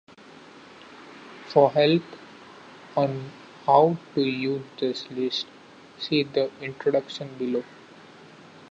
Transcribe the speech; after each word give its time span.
For 1.45 1.69
help 1.73 2.01
on 2.97 3.29
how 3.67 3.99
to 4.15 4.21
use 4.23 4.65
this 4.79 5.07
list, 5.11 5.45
see 5.99 6.23
the 6.23 6.49
introduction 6.59 7.29
below. 7.37 7.63